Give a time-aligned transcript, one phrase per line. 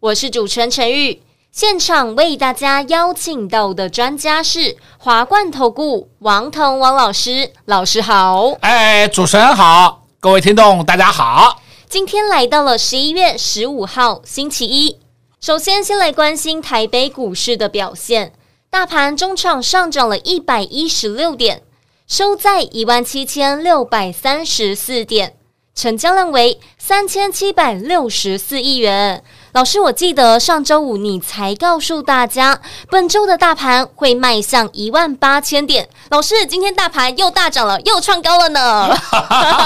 [0.00, 1.20] 我是主持人陈玉。
[1.52, 8.52] 现场为大家邀请到的专家是华冠投顾王腾王老师，老师好。
[8.62, 11.60] 哎，主持人好，各位听众大家好。
[11.86, 14.96] 今天来到了十一月十五号星期一，
[15.38, 18.32] 首先先来关心台北股市的表现，
[18.70, 21.62] 大盘中场上涨了一百一十六点，
[22.06, 25.34] 收在一万七千六百三十四点。
[25.72, 29.22] 成交量为三千七百六十四亿元。
[29.52, 35.88] 老师，我记得上周五你才告诉大家，本周的大盘会迈向一万八千点。
[36.10, 38.96] 老师，今天大盘又大涨了，又创高了呢。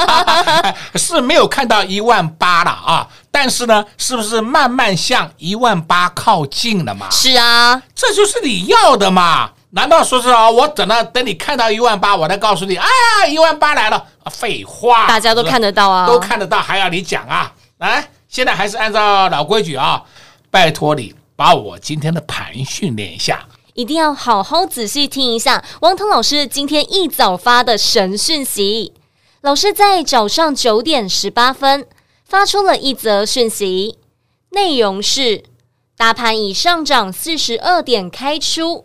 [0.96, 7.08] 是没有看到一万八了啊，但是呢，是不是慢慢向一万八靠近了嘛？
[7.10, 9.50] 是啊，这就是你要的嘛。
[9.70, 10.48] 难道说是啊？
[10.48, 12.86] 我等到等你看到一万八，我再告诉你，哎
[13.20, 14.02] 呀，一万八来了。
[14.30, 17.52] 废话，大家都看得到啊，都看得到，还要你讲啊？
[17.78, 20.02] 来，现在还是按照老规矩啊，
[20.50, 28.92] 拜托你把我今天的盘训练一下，一定要好好仔细听一下王腾老师今天一早发的神讯息。
[29.40, 31.86] 老师在早上九点十八分
[32.24, 33.98] 发出了一则讯息，
[34.50, 35.44] 内容是：
[35.96, 38.84] 大盘已上涨四十二点开出。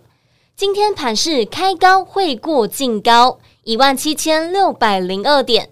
[0.56, 5.72] 今天盘市开高会过净高一万七千六百零二点，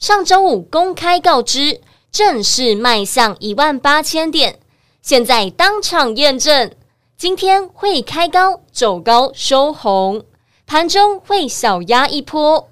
[0.00, 1.80] 上周五公开告知
[2.14, 4.60] 正式迈向一万八千点，
[5.02, 6.70] 现在当场验证，
[7.18, 10.22] 今天会开高走高收红，
[10.64, 12.68] 盘中会小压一波，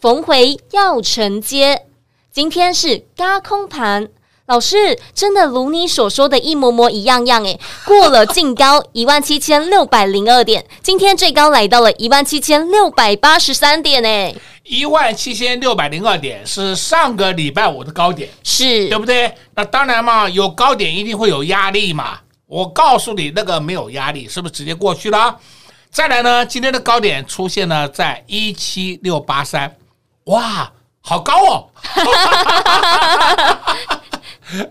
[0.00, 1.84] 逢回要承接，
[2.32, 4.08] 今天是轧空盘。
[4.46, 14.34] 老师，真的如你所说的一模模一样样诶，过了净高 一万七千六百零二点，今天最高来到了一万七千六百八十三点诶，
[14.66, 19.32] 一万七千六百零二点是上个礼拜五的高点，是对不对？
[19.54, 22.18] 那当然嘛，有高点一定会有压力嘛。
[22.46, 25.38] 我告诉你，那个没有压力，是不是直接过去了？
[25.90, 29.76] 再来呢，今天的高点出现了在一七六八三，
[30.24, 31.68] 哇，好高哦！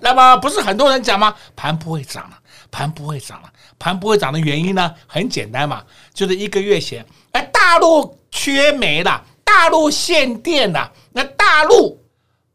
[0.02, 1.34] 那么不是很多人讲吗？
[1.56, 2.38] 盘不会涨了，
[2.72, 4.94] 盘不会涨了，盘不会涨的原因呢？
[5.08, 5.84] 很简单嘛，
[6.14, 9.22] 就是一个月前，哎，大陆缺煤了，
[9.56, 11.98] 大陆限电了，那大陆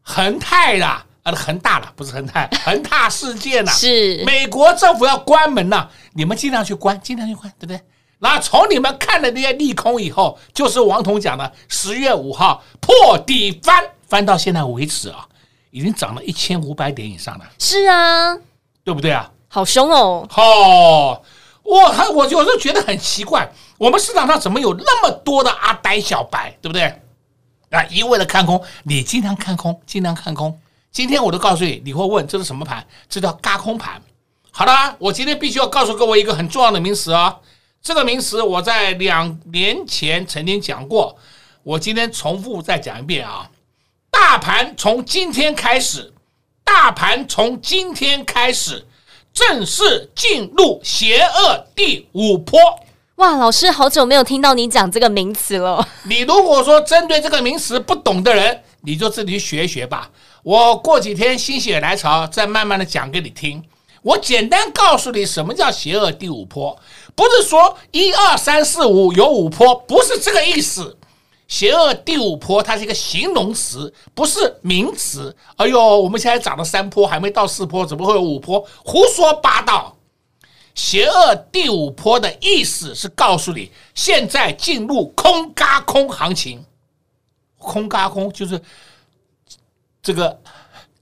[0.03, 7.81] 恒泰了，啊，恒大了，不是恒泰， 恒大事件了，是美国政府要关门了，你们尽量去关，尽量去关，对不对？
[8.19, 15.27] 那从你们看了那些利空以后，就是王彤讲的十月五号破底翻，翻到现在为止啊。
[15.71, 18.37] 已经涨了一千五百点以上了，是啊，
[18.83, 19.31] 对不对啊？
[19.47, 20.27] 好凶哦！
[20.35, 21.21] 哦，
[21.63, 23.49] 我还我有时候觉得很奇怪，
[23.81, 26.83] 我们市场上怎么有那么多的阿呆小白，对不对？
[27.71, 30.55] 啊，一味的看空，你经常看空，经常看空。
[30.91, 32.85] 今天我都告诉你，你会问这是什么盘？
[33.09, 33.99] 这叫嘎空盘。
[34.51, 37.39] 好了，我今天必须要告诉各位一个很重要的名词啊、哦，
[37.81, 41.17] 这个名词我在两年前曾经讲过，
[41.63, 43.49] 我今天重复再讲一遍啊。
[44.11, 46.13] 大盘从今天开始，
[46.63, 48.85] 大盘从今天开始
[49.33, 52.59] 正式进入邪恶第五波。
[53.15, 55.87] 哇，老师，好久没有听到你讲这个名词了。
[56.09, 60.09] 你如果说针对这个名词不懂的人，你就自己去学一学吧。
[60.43, 63.63] 我过几天心血来潮，再慢慢的讲给你听。
[64.01, 66.75] 我简单告诉你什么叫邪恶第五波，
[67.13, 70.97] 不是说一二三四五有五波，不是这个意思。
[71.47, 75.35] 邪恶第五波，它是一个形容词，不是名词。
[75.57, 78.65] 哎呦，我们现在涨了三波，还没到四波，怎么会有五波？
[78.83, 79.95] 胡说八道！
[80.73, 86.63] 邪恶第五波的意思是告诉你，现在进入空嘎空行情。
[87.57, 88.59] 空嘎空就是
[90.01, 90.39] 这个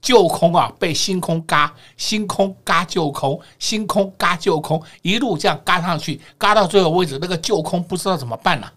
[0.02, 8.72] 旧空啊，被新空嘎，新空嘎旧空，新空嘎旧空，一路这样嘎上去，嘎到最后位置，那个旧空不知道怎么办了。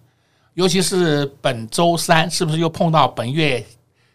[0.54, 3.66] 尤其是本周三，是不是又碰到本月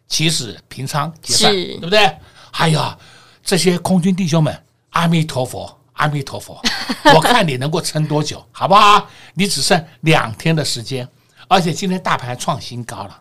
[0.07, 2.11] 起始平仓结算，对不对？
[2.53, 2.97] 哎呀，
[3.43, 6.61] 这些空军弟兄们，阿弥陀佛，阿弥陀佛，
[7.15, 9.07] 我看你能够撑多久，好不好？
[9.35, 11.07] 你只剩两天的时间，
[11.47, 13.21] 而且今天大盘创新高了，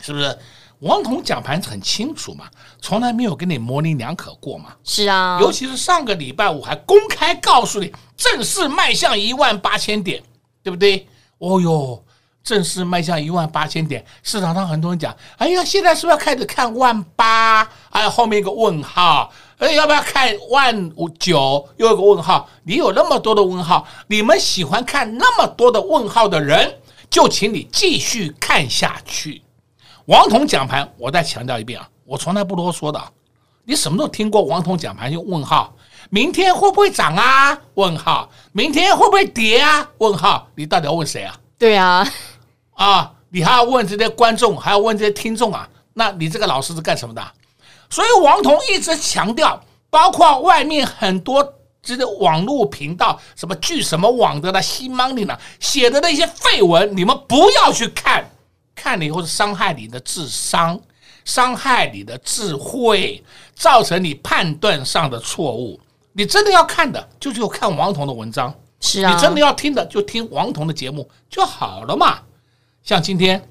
[0.00, 0.38] 是不是？
[0.80, 2.46] 王彤讲盘很清楚嘛，
[2.80, 4.76] 从来没有跟你模棱两可过嘛。
[4.84, 10.22] 是啊，尤其是上个礼拜我还公开告诉你，正式迈向一万八千点，
[10.62, 11.08] 对不对？
[11.38, 12.04] 哦哟，
[12.44, 17.68] 正式迈向一万八千点，市场上很多人讲，哎呀，现在是不是要开始看万八？
[17.90, 21.68] 哎呀，后面一个问号，哎，要不要看万五九？
[21.78, 22.48] 又一个问号。
[22.62, 26.78] 你有那么多的问号，你们喜欢看那么多的问号的人，
[27.10, 29.42] 就请你继续看下去。
[30.04, 33.02] 王彤讲盘，我再强调一遍啊，我从来不啰嗦的。
[33.64, 35.74] 你什么时候听过王彤讲盘用问号？
[36.08, 37.58] 明天会不会涨啊？
[37.74, 38.30] 问号。
[38.52, 39.90] 明天会不会跌啊？
[39.98, 40.48] 问号。
[40.54, 41.36] 你到底要问谁啊？
[41.58, 42.06] 对啊，
[42.74, 45.68] 啊，你还要问这些观众，还要问这些听众啊？
[45.94, 47.20] 那你这个老师是干什么的？
[47.90, 58.30] 所以王彤一直强调，包括外面很多这个网络频道，什么据什么网的啦、新 money 呢，写的那些废文，你们不要去看。
[58.74, 60.80] 看了以后是伤害你的智商，
[61.24, 63.24] 伤害你的智慧，
[63.54, 65.80] 造成你判断上的错误。
[66.12, 68.54] 你真的要看的，就就看王彤的文章。
[68.80, 72.20] 是啊，你真的要听的，就听王彤的节目就好了嘛。
[72.84, 73.48] 像今天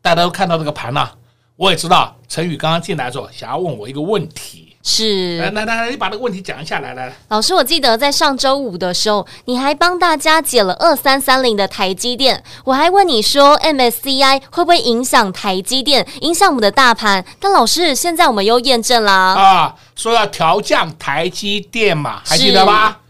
[0.00, 1.18] 大家都看到这个盘了，
[1.60, 4.74] 我也知道陈宇刚刚进来的时候想要问我一个问题。
[4.82, 7.12] 是，来来来，你把这个问题讲一下来来。
[7.28, 17.22] 老师，我记得在上周五的时候，你还帮大家解了二三三零的台积电，我还问你说 MSCI 会不会影响台积电，影响我们的大盘？
[17.38, 23.00] 但老师，现在我们又验证了啊，说要调降台积电嘛，还记得吧？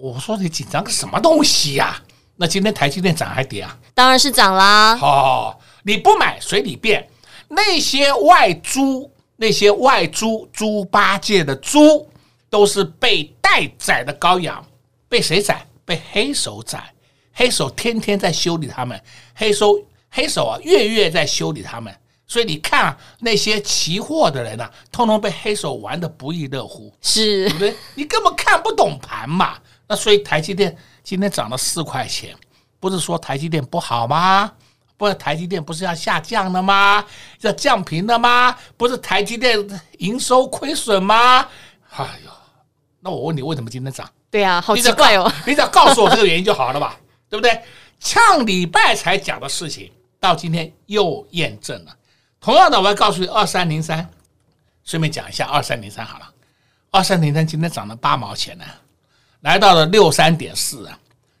[0.00, 2.00] 我说你紧张个什么东西呀、啊？
[2.36, 3.76] 那今天台积电涨还跌啊？
[3.92, 4.98] 当然是涨啦。
[5.02, 7.06] 哦，你不买随你便，
[7.52, 9.08] 那些外猪。
[9.34, 12.08] 那些外猪猪八戒的猪，
[12.48, 14.64] 都是被待宰的羔羊，
[15.08, 15.66] 被谁宰？
[15.84, 16.94] 被黑手宰。
[17.32, 19.02] 黑手天天在修理他们，
[19.34, 21.92] 黑手黑手啊，月月在修理他们。
[22.24, 27.74] 所以你看啊，那些期货的人呐、啊，通通被黑手玩的不亦乐乎，是对不对？
[27.96, 29.58] 你根本看不懂盘嘛。
[29.88, 32.36] 那所以台积电今天涨了四块钱，
[32.78, 34.52] 不是说台积电不好吗？
[35.02, 37.04] 不是台积电不是要下降了吗？
[37.40, 38.56] 要降频了吗？
[38.76, 39.58] 不是台积电
[39.98, 41.40] 营收亏损吗？
[41.96, 42.30] 哎呦，
[43.00, 44.08] 那我问你，为什么今天涨？
[44.30, 45.28] 对啊，好奇怪哦！
[45.44, 46.96] 你只要告诉我这个原因就好了吧，
[47.28, 47.60] 对不对？
[47.98, 49.90] 上礼拜才讲的事情，
[50.20, 51.96] 到今天又验证了。
[52.40, 54.08] 同样的，我要告诉你，二三零三，
[54.84, 56.30] 顺便讲一下二三零三好了。
[56.92, 58.64] 二三零三今天涨了八毛钱呢，
[59.40, 60.96] 来到了六三点四啊，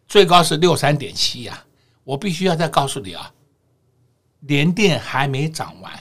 [0.08, 1.62] 最高是六三点七呀。
[2.02, 3.32] 我必须要再告诉你啊。
[4.42, 5.92] 连电还没涨完，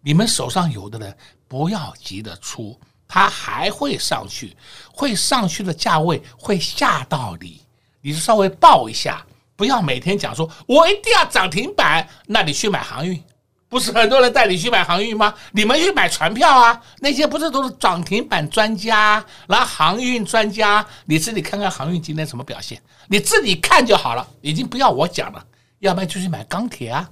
[0.00, 1.16] 你们手上有的人
[1.48, 4.56] 不要急着出，它还会上去，
[4.92, 7.60] 会上去的价位会吓到你，
[8.00, 9.24] 你就稍微抱一下，
[9.54, 13.22] 不要每天讲说我一定要涨停板，那你去买航运，
[13.68, 15.32] 不是很多人带你去买航运吗？
[15.52, 25.46] 你们去买船票啊，那些不是都是涨停板专家，然后航运专家，你自己看看航运今天什么表现，你自己看就好了，已经不要我讲了，
[25.78, 27.08] 要不然就去买钢铁啊。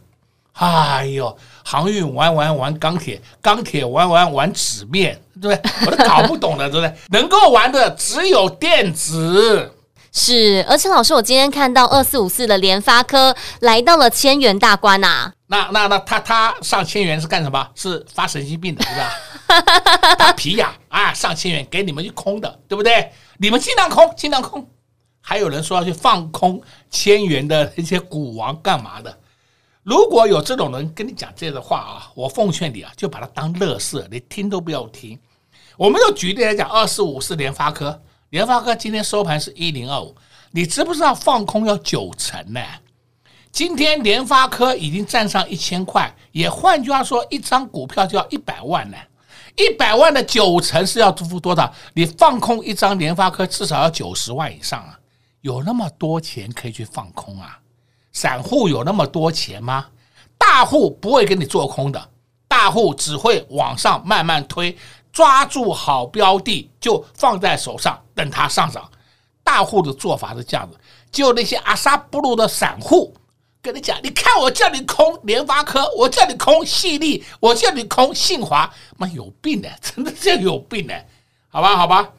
[0.53, 5.73] 哎呦，航运玩玩玩钢铁，钢铁玩玩玩纸面，对不对？
[5.87, 6.95] 我都搞不懂了，对不对？
[7.11, 9.73] 能够玩的只有电子。
[10.15, 15.33] 是，而且老师，我今天看到二四五四的联发科来到了千元大关呐、啊。
[15.47, 17.67] 那那那他他上千元是干什么？
[17.75, 20.15] 是发神经病的，对吧？
[20.19, 23.11] 他皮痒啊，上千元给你们去空的，对不对？
[23.39, 24.69] 你们尽量空，尽量空。
[25.23, 29.17] 还有人说要去放空千元的那些股王干嘛的？
[29.83, 35.19] 如果有这种人跟你讲这样的话啊，我奉劝你啊，就把它当乐色，你听都不要听。
[35.77, 40.15] 我们就举例来讲，二四五是联发科，联发科今天收盘是一零二五，
[40.53, 42.61] 你知不知道放空要九成呢？
[43.51, 48.97] 今天联发科已经站上一千块，也换句话说，一张股票就要一百万呢。
[49.57, 51.71] 一百万的九成是要支付多少？
[51.93, 54.99] 你放空一张联发科至少要九十万以上啊，
[55.41, 57.59] 有那么多钱可以去放空啊？
[58.13, 59.87] 散户有那么多钱吗？
[60.39, 62.09] 大户不会给你做空的，
[62.49, 64.77] 大户只会往上慢慢推，
[65.13, 68.91] 抓住好标的就放在手上，等它上涨。
[69.45, 70.79] 大户的做法是这样子，
[71.11, 73.15] 就那些阿萨布鲁的散户
[73.61, 81.07] 跟你讲，你看我叫你空联发科，我叫你空矽力，我叫你空信华，妈有病的，真的叫有病的，
[81.49, 82.11] 好吧，好吧。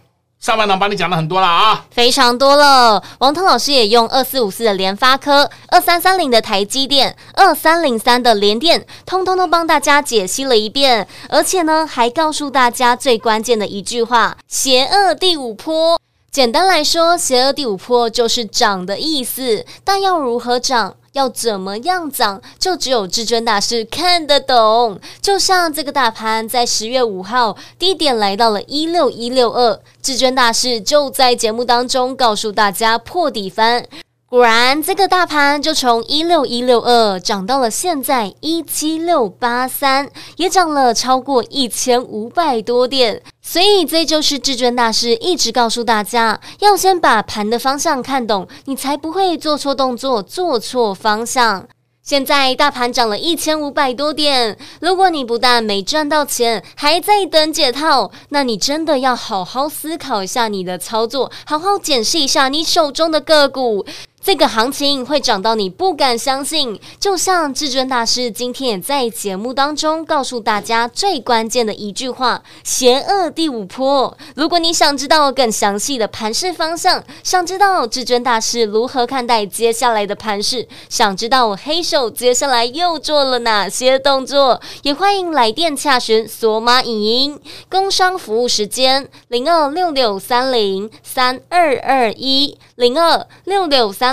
[0.44, 3.02] 上半场帮你讲了很多了啊，非常多了。
[3.20, 15.98] 王彤老师也用二四五四的联发科、二三三零的台积电、二三零三的联电，通通都帮大家解析了一遍，而且呢，还告诉大家最关键的一句话：邪恶第五波。
[16.30, 20.96] 简单来说，邪恶第五波就是涨的意思，但要如何涨？
[21.14, 25.00] 要怎么样涨，就只有至尊大师看得懂。
[25.22, 33.86] 就像这个大盘在十月五号低点来到了一六一六二，至尊大师就在节目当中告诉大家破底翻。
[34.34, 43.22] 果然，这个大盘就从一六一六二涨到了现在一七六八三，也涨了超过一千五百多点。
[43.44, 51.68] 所以，这就是至尊大师一直告诉大家，要先把盘的方向看懂，你才不会做错动作、做错方向。
[52.02, 63.86] 现在大盘涨了一千五百多点，如果你不但没赚到钱，还在等解套，那你真的要好好思考一下你的操作，好好检视一下你手中的个股。
[64.24, 74.18] 这个行情会涨到你不敢相信，就像至尊大师今天也在节目当中告诉大家最关键的一句话：邪恶第五波。
[74.36, 87.40] 如果你想知道更详细的盘势方向，想知道至尊大师如何看待接下来的盘势，想知道黑手接下来又做了哪些动作，也欢迎来电洽询索马影音
[87.70, 94.13] 工商服务时间零二六六三零三二二一零二六六三。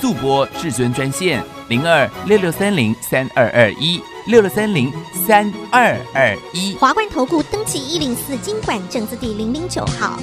[0.00, 1.42] 速播至尊专线。
[1.68, 4.92] 零二六六三零三二二一六六三零
[5.26, 10.18] 三二二一，华冠投顾登记一零四经管证字第零零九号。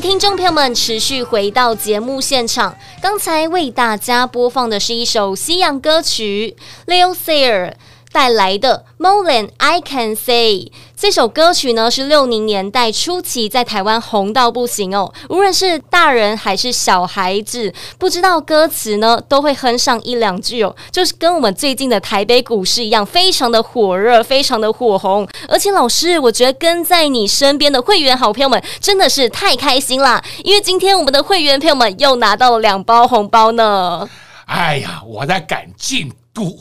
[0.00, 7.72] 听众朋友们持续回到节目现场，刚才为大家播放的是一首西洋歌曲，Leo Sayer。
[8.14, 15.12] 带来的《More Than I Can Say》这首歌曲呢，是六零年代初期在台湾红到不行哦。
[15.28, 20.72] 无论是大人还是小孩子，不知道歌词呢，都会哼上一两句哦。
[20.92, 25.26] 就是跟我们最近的台北股市一样，非常的火热，非常的火红。
[25.48, 34.08] 而且老师，我觉得跟在你身边的会员好朋友们真的是太开心啦，因为今天我们的会员朋友们又拿到了两包红包呢。
[34.46, 36.58] 哎呀，我在赶进度，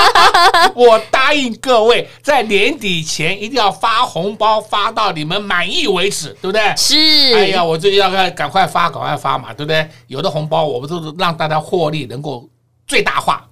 [0.74, 6.62] 我答应各位，在年底前一定要发红包，发到你们满意为止，对不对？
[6.76, 6.96] 是。
[7.34, 9.86] 哎呀，我就要赶快发，赶快发嘛，对不对？
[10.06, 12.48] 有的红包，我们都是让大家获利能够
[12.86, 13.44] 最大化。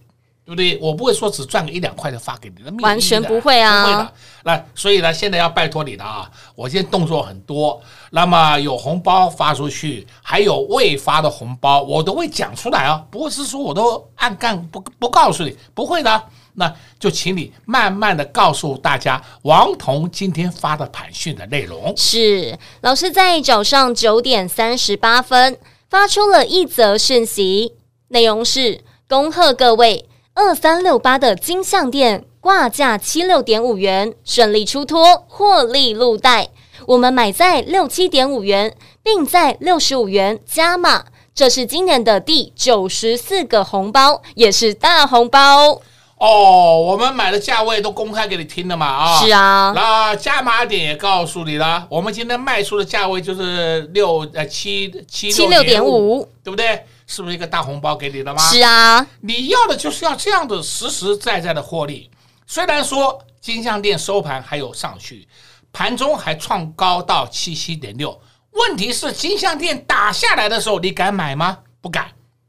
[0.50, 0.78] 对不对？
[0.82, 4.12] 我不会说只赚个一两块就发给你的，完全不会啊，不会的。
[4.42, 6.28] 那所以呢，现在要拜托你了啊！
[6.56, 7.80] 我现在动作很多，
[8.10, 13.00] 那么有红包发出去，还有未发的红包，我都会讲出来啊。
[13.12, 16.22] 不会是说我都暗干不不告诉你，不会的。
[16.54, 25.56] 那就请你慢慢的告诉大家，王彤今天发的盘讯的内容是老师在早上九点三十八分
[25.88, 27.74] 发出了一则讯息，
[28.08, 30.06] 内容是恭贺各位。
[30.34, 36.48] 二三六八的金像电挂价七六点五元，顺利出脱，获利入袋。
[36.86, 41.04] 我们买在六七点五元，并在六十五元加码。
[41.34, 45.80] 这是今年的第九十四个红包，也是大红包
[46.18, 46.80] 哦。
[46.80, 48.86] 我们买的价位都公开给你听了嘛？
[48.86, 49.72] 啊，是啊。
[49.74, 56.84] 那加码点也告诉你了，我们今天卖出的价位就是六呃七七七六点五，对不对？
[57.10, 58.40] 是不是一个大红包给你了吗？
[58.40, 62.08] 是啊，你要的就是要这样的实实在在的获利。
[62.46, 65.26] 虽然说金像电收盘还有上去，
[65.72, 68.16] 盘中还创高到七七点六，
[68.52, 71.58] 问题是金像电打下来的时候，你敢买吗？
[71.80, 72.06] 不敢，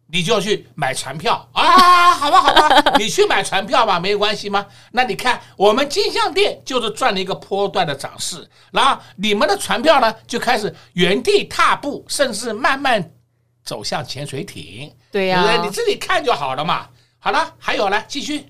[0.07, 2.11] 你就去买船票啊？
[2.11, 4.63] 好吧，好吧， 你去买船票吧，没关系吗？
[4.91, 13.11] 那你看我们金像电就是赚了一个波段的涨势，然后你们的船票呢就开始原地踏步，甚至慢慢。
[13.72, 15.62] 走向潜水艇，对呀？
[15.64, 16.90] 你自己看就好了嘛。
[17.20, 18.48] 好了，还有来继续。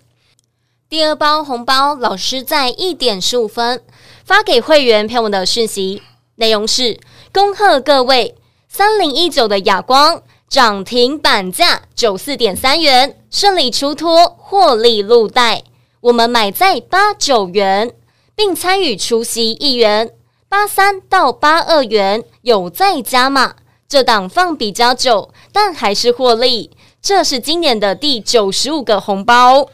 [0.89, 3.83] 第二包红包，老师在一点十五分
[4.25, 6.01] 发给会员朋友的讯息，
[6.37, 6.99] 内容是：
[7.31, 8.35] 恭贺各位，
[8.67, 15.61] 三零一九的哑光涨停板价九四点三元，顺利出脱，获利入袋。
[15.99, 17.93] 我们买在八九元，
[18.35, 20.09] 并参与出息一元，
[20.49, 23.57] 八三到八二元有再加码。
[23.91, 26.71] 这档放比较久，但还是获利。
[27.01, 29.67] 这是今年的第九十五个红包，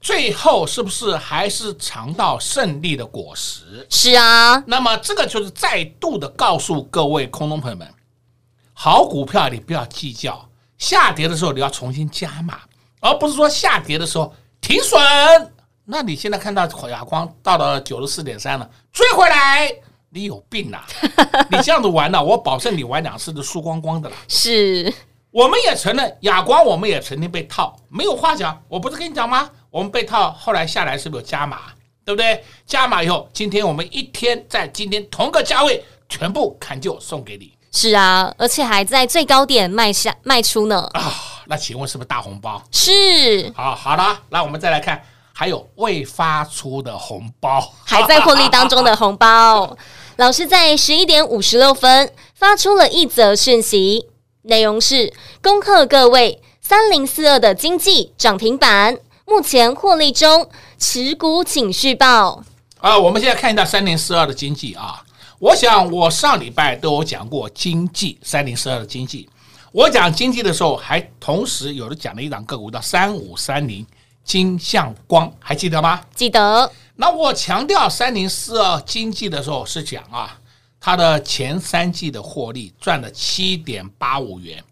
[0.00, 3.84] 最后是不是还是尝到胜利的果实？
[3.90, 4.62] 是啊。
[4.68, 7.92] 那么这个就是再度的告诉各位空中朋友们，
[8.72, 12.60] 好股票你不要计较，下跌的时候你要重新加码，
[13.00, 15.00] 而不是说下跌的时候停损。
[15.84, 19.68] 那你现在看到亚光到了九十四点三了，追回来。
[20.14, 20.86] 你有病啊！
[21.50, 24.14] 你这样子玩了，我保证你玩两次都输光光的了。
[24.28, 24.94] 是，
[25.32, 28.62] 我们也承认哑光，我们也曾经被套，没有话讲。
[28.68, 29.50] 我不是跟你讲吗？
[29.70, 31.62] 我们被套，后来下来是不是有加码？
[32.04, 32.44] 对不对？
[32.64, 37.52] 加码以后，今天我们一天在今天同个价位全部砍就送给你。
[37.72, 40.88] 是啊，而且还在最高点卖下卖出呢。
[40.92, 41.12] 啊，
[41.46, 42.62] 那请问是不是大红包？
[42.70, 43.52] 是。
[43.56, 49.76] 好，好了，那我们再来看，还有未发出的红包， 还在获利当中的红包。
[50.16, 54.06] 老师在十一点五十六分发出了一则讯息，
[54.42, 60.48] 内容是：恭贺各位三零四二的经济涨停板，目前获利中，
[60.78, 62.44] 持股请续报。
[62.78, 65.02] 啊，我们现在看一下三零四二的经济啊，
[65.40, 69.28] 我想我上礼拜都有讲过经济三零四二的经济，
[69.72, 73.84] 我讲经济的时候，还同时有的讲了一档个股叫三五三零
[74.22, 76.00] 金像光，还记得吗？
[76.14, 76.70] 记得。
[76.96, 80.38] 那我强调三零四二经济的时候是讲啊，
[80.78, 84.62] 它的前三季的获利赚了七点八五元，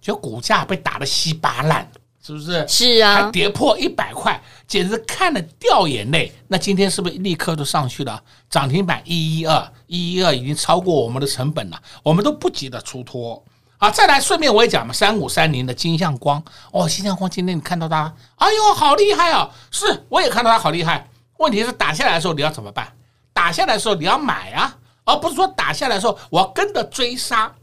[0.00, 1.90] 就股价被打得稀巴烂，
[2.24, 2.64] 是不是？
[2.68, 6.32] 是啊，还跌破一百块，简直看得掉眼泪。
[6.46, 8.22] 那今天是不是立刻就上去了？
[8.48, 13.42] 涨停板一一二一一二已经超过我们的成本了，我们都不急着出脱
[13.78, 13.90] 啊。
[13.90, 16.40] 再来，顺便我也讲嘛，三五三零的金像光
[16.70, 19.50] 哦，金像光今天你看到它，哎呦，好厉害啊！
[19.72, 21.08] 是，我也看到它好厉害。
[21.42, 22.90] 问题是打下来的时候你要怎么办？
[23.32, 27.54] 打下来的时候你要买啊，而不是说打下来的时候我要跟着追杀。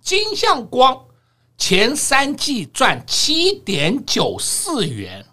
[0.00, 1.04] 金像光
[1.56, 5.24] 前三季赚七点九四元，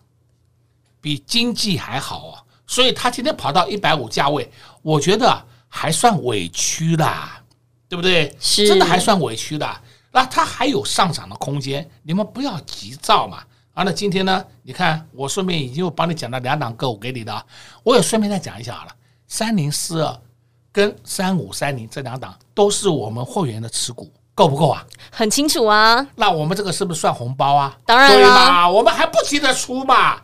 [1.02, 7.36] 比经济还好啊，所以他今天跑到一百五价位，我觉得还算委屈啦。
[7.90, 8.38] 对不对？
[8.40, 9.82] 是真的还算委屈的。
[10.12, 13.44] 那它还有上涨的空间，你们不要急躁嘛。
[13.80, 14.46] 啊，那今天呢？
[14.64, 17.46] 你看，我顺便已经又帮你讲了两档个股给你的，
[17.82, 18.92] 我也顺便再讲一下好了。
[19.26, 20.20] 三零四二
[20.70, 24.86] 跟三五三零这两档都是我们会员的持股，够不够啊？
[25.10, 26.06] 很清楚啊。
[26.16, 27.78] 那我们这个是不是算红包啊？
[27.86, 28.70] 当然了，对吧？
[28.70, 30.18] 我们还不急着出嘛？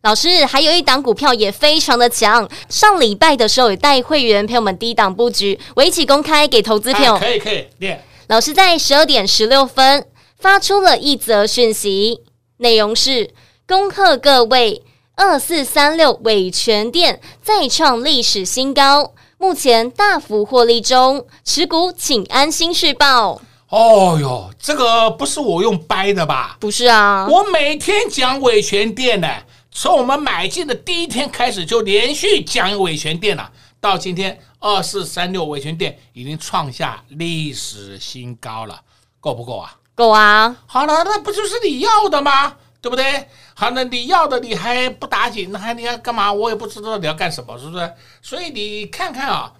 [0.00, 7.14] 老师，还有一档股票也非常的强，上礼拜的时候也带会员朋友们低档布局，我一起公开给投资朋友。
[7.14, 8.04] 啊、可以可以练。
[8.26, 10.04] 老师在十二点十六分
[10.40, 12.22] 发出了一则讯息，
[12.62, 13.34] 内容是：
[13.66, 14.82] 恭贺各位，
[15.16, 23.40] 二四三六伟诠电再创历史新高，目前大幅获利中，持股请安心续报。
[23.68, 26.56] 哦哟，这个不是我用掰的吧？
[26.60, 29.28] 不是啊，我每天讲伟诠电呢。
[29.72, 33.50] 从我们买进的第一天开始，就连续讲伟诠电了。
[33.80, 38.80] 到今天二四三六伟诠电已经创下历史新高了，
[39.18, 39.74] 够不够啊？
[39.94, 40.56] 够啊！
[40.66, 42.56] 好了，那不就是你要的吗？
[42.80, 43.28] 对不对？
[43.54, 46.32] 好，那你要的你还不打紧，那还你要干嘛？
[46.32, 47.92] 我也不知道你要干什么，是不是？
[48.20, 49.52] 所以你看看啊，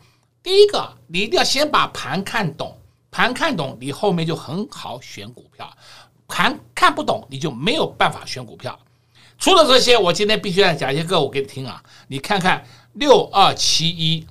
[0.42, 2.76] 第一个你一定要先把盘看懂，
[3.10, 5.66] 盘看懂，你后面就很好选股票；
[6.26, 8.76] 盘看不懂，你就没有办法选股票。
[9.38, 11.82] 除了这些，我今天必须要讲一些个我给你听啊！
[12.08, 12.64] 你看看
[12.94, 14.26] 六二七一，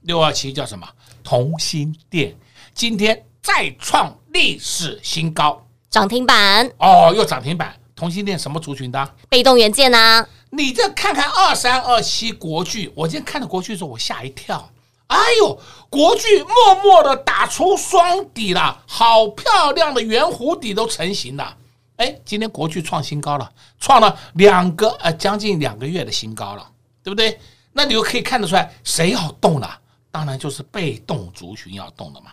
[0.00, 0.88] 六二七叫什么？
[1.22, 2.36] 同心电
[2.74, 7.72] 今天再创历史新高，涨停板哦，又涨停板。
[7.94, 9.14] 同性恋什么族群的？
[9.28, 10.26] 被动元件啊！
[10.50, 14.68] 你这看看二三二七国巨，我今天看到国巨的时候，我吓一跳。
[15.06, 15.56] 哎呦，
[15.88, 21.56] 国巨默默的打出双底了，好漂亮的圆弧底都成型了。
[21.96, 26.68] 哎，今天国巨创新高了，创了两个呃将近两个月的新高了，
[27.04, 27.38] 对不对？
[27.72, 29.78] 那你就可以看得出来，谁要动了？
[30.10, 32.32] 当然就是被动族群要动了嘛。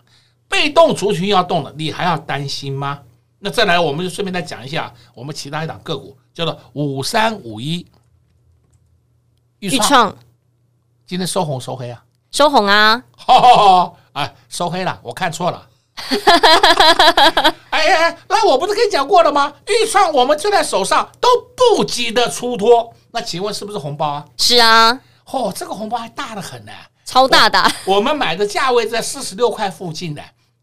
[0.52, 3.00] 被动族群要动了，你还要担心吗？
[3.40, 7.88] 那再来，我们就顺便再讲一下我们其他一档个股，叫做五三五一
[9.60, 10.16] 预创，
[11.08, 12.04] 今天收红收黑啊？
[12.32, 13.04] 收红啊！
[13.18, 15.68] 好好好，哎，收黑了，我看错了。
[17.72, 19.54] 哎呀，那我不是跟你讲过了吗？
[19.68, 22.94] 预算我们就在手上，都不急的出脱。
[23.12, 24.26] 那请问是不是红包啊？
[24.38, 25.02] 是啊。
[25.26, 26.72] 哦，这个红包还大的很呢，
[27.06, 27.60] 超大的。
[27.86, 30.22] 我，我们买的价位在四十六块附近的，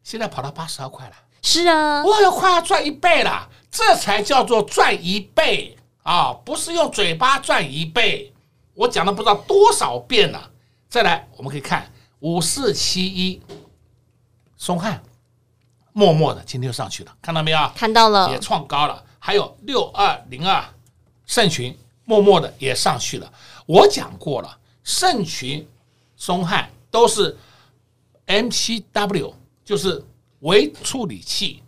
[0.08, 1.12] 现在跑到八十二块了。
[1.42, 6.32] 是啊，我要快要赚一倍了，这才叫做赚一倍啊！
[6.32, 8.32] 不是用嘴巴赚一倍，
[8.72, 10.50] 我讲了不知道多少遍了。
[10.88, 13.42] 再来，我们可以看五四七一
[14.56, 15.02] 松汉。
[15.92, 17.70] 默默的，今天又上去了，看到没有？
[17.76, 19.04] 看到了，也创高了。
[19.18, 20.64] 还有六二零二
[21.26, 23.30] 盛群，默默的也上去了。
[23.66, 25.68] 我讲过了，盛群、
[26.16, 27.36] 松汉都是
[28.26, 29.34] MCW，
[29.68, 30.02] 就是
[30.40, 31.62] 微处理器。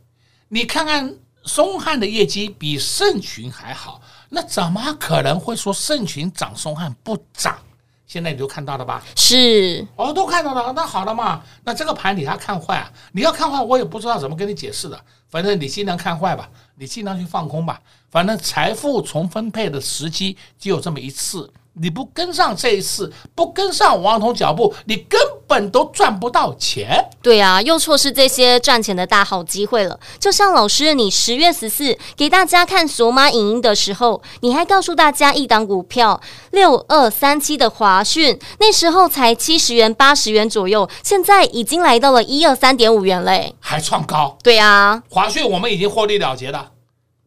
[0.48, 7.58] 你看看松汉的业绩比盛群还好，那怎么可能会说盛群涨，松汉不涨？
[8.06, 9.04] 现在你就看到了吧？
[9.16, 11.42] 是哦，都看到了，那好了嘛。
[11.62, 12.90] 那这个盘你还看坏啊？
[13.12, 14.98] 你要看坏，我也不知道怎么跟你解释的。
[15.28, 17.78] 反正你尽量看坏吧，你尽量去放空吧。
[18.10, 21.52] 反正财富重分配的时机只有这么一次。
[21.74, 27.04] 你不跟上这一次，不跟上王彤脚步，你根本都赚不到钱。
[27.20, 29.98] 对啊，又错失这些赚钱的大好机会了。
[30.20, 36.20] 就像老师，你十月十四给大家看索马影音的时候，你还告诉大家一档股票
[36.52, 44.38] 六二三七的华讯，那时候才七十元、八十元左右，现在已经来到了一二三点五元嘞，还创高。
[44.44, 46.70] 对啊，华讯我们已经获利了结了。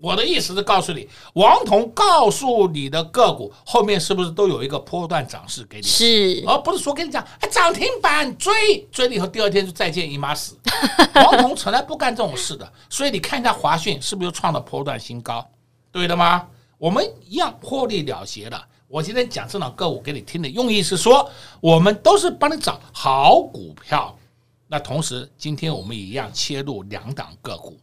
[0.04, 5.84] 我的意思是告诉你，王彤告诉你的个股后面是不是都有一个波段涨势给你？
[5.84, 10.58] 是，而不是说跟你讲，哎，涨停板追追了以后，第二天就再见姨妈死。
[11.16, 15.50] 王彤从来不干这种事的，所以你看一下华讯是不是又创了波段新高？
[15.90, 16.50] 对的吗？
[16.78, 18.62] 我们一样获利了结了。
[18.90, 24.14] 我今天讲这档个股给你听的用意是说，我们都是帮你找好股票。
[24.68, 27.78] 那同时，今天我们也一样切入两档个股。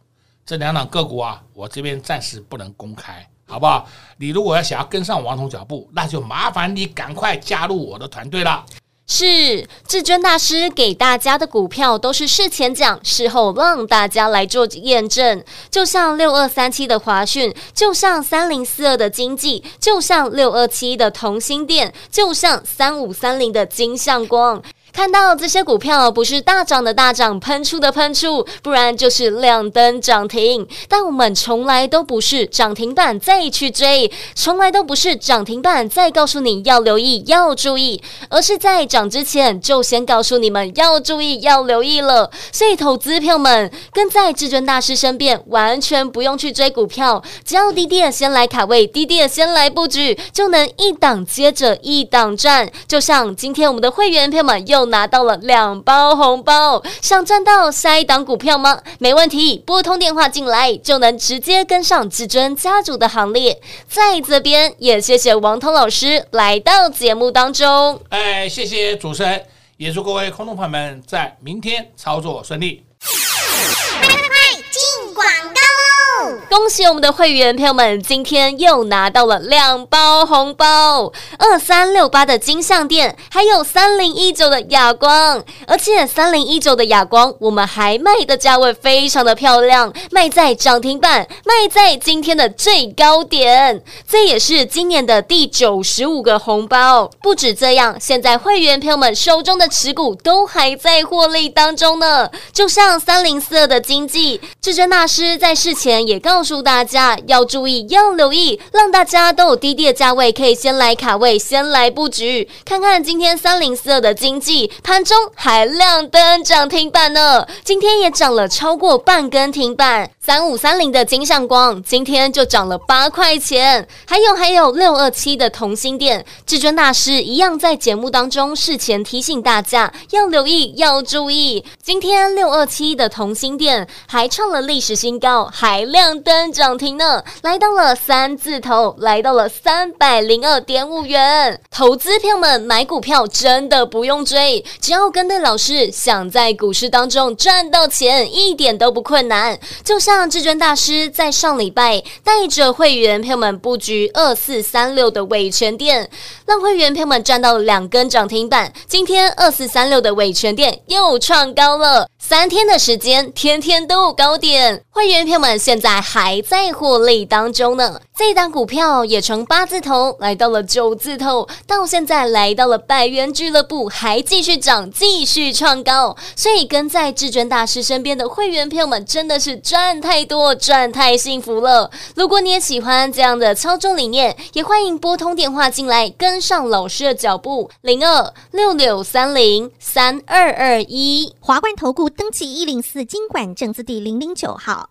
[0.51, 3.87] 这两档个股啊，我这边暂时不能公开，好不好？
[4.17, 8.65] 你如果要想要跟上王彤脚步，那就麻烦你赶快加入我的团队了。
[9.07, 15.41] 是至尊大师给大家的股票都是事前讲，事后让大家来做验证。
[15.69, 24.61] 就像六二三七的华讯，就像三零四二的经济，就像六二七的同心电，就像三五三零的金像光。
[24.93, 30.67] 看到这些股票不是大涨的大涨，喷出的喷出，不然就是亮灯涨停。
[30.89, 42.29] 但我们从来都不是涨停板再去追，从来都不是涨停板再告诉你要留意要注意，而是在涨之前就先告诉你们要注意要留意了。
[42.51, 52.69] 所以投资票们跟在至尊大师身边，完全不用去追股票，只要低低的先来卡位，低低的先来布局，就能一档接着一档赚。
[52.87, 54.80] 就像今天我们的会员票们又。
[54.85, 58.81] 拿到了两包红包，想赚到下一档股票吗？
[58.99, 63.61] 没问题，拨通电话进来就能直接跟上至尊家族的行列。
[63.87, 68.01] 在这边也谢谢王通老师来到节目当中。
[68.09, 69.43] 哎，谢谢主持人，
[69.77, 72.83] 也祝各位空头朋友们在明天操作顺利。
[72.99, 76.00] 快快快，进广告。
[76.49, 97.09] 恭喜我们的会员朋友们，今天又拿到了两包红包，二三六八的金像电，还有三零一九的哑光，而且三零一九的哑光，我们还卖的价位非常的漂亮，卖在涨停板，卖在今天的最高点，这也是今年的第九十五个红包。
[97.21, 112.49] 不止这样，现在会员朋友们手中的持股都还在获利当中呢，就像三零四二的经济，至尊大师在事前也告诉大家要注意，要留意，让大家都有低低的价位可以先来卡位，先来布局。
[112.65, 120.11] 看看今天三零四二的经济盘中还亮灯涨停板呢，今天也涨了超过半根停板。
[120.19, 131.63] 三五三零的金像光今天就涨了八块钱，还有还有六二七的同心店，至尊大师一样在节目当中事前提醒大家要留意，要注意。
[131.81, 136.00] 今天六二七的同心店还创了历史新高，还亮。
[136.01, 141.61] 亮灯涨停呢，来到了三字头，来到了三百零二点五元。
[141.69, 149.59] 投资票们买股票真的不用追，只要跟对老师，想在股市当中赚到钱，一点都不困难。
[149.83, 156.09] 就像至尊大师在上礼拜带着会员票们布局二四三六的伟诠电，
[156.47, 158.73] 让会员票们赚到了两根涨停板。
[158.87, 164.85] 今天二四三六的伟诠电又创高了，三天的时间，天天都有高点。
[164.91, 165.99] 会员朋友们现在。
[165.99, 176.15] 还在获利当中呢，这档股票也从八字头来到了九字头，到现在来到了百元俱乐部，还继续涨，继续创高。
[176.35, 181.89] 所以跟在至尊大师身边的会员朋友们真的是赚太多，赚太幸福了。
[182.15, 194.90] 如果你也喜欢这样的操作理念，也欢迎拨通电话进来，跟上老师的脚步，零二六六三零三二二一，华冠投顾登记一零四金管证字第零零九号。